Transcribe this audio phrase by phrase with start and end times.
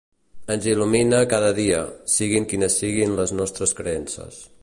[0.53, 1.83] Ens il·lumina cada dia,
[2.15, 4.43] siguin quines siguin les nostres creences.